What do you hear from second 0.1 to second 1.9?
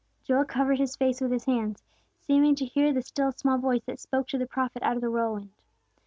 Joel covered his face with his hands,